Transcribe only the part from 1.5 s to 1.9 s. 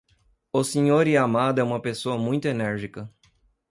é uma